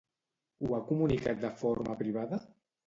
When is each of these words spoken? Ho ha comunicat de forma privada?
Ho 0.63 0.71
ha 0.77 0.81
comunicat 0.89 1.45
de 1.47 1.55
forma 1.63 1.99
privada? 2.05 2.43